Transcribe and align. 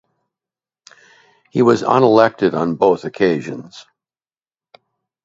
He 1.51 1.61
was 1.61 1.83
unelected 1.83 2.55
on 2.55 2.73
both 2.73 3.03
occasions. 3.05 3.85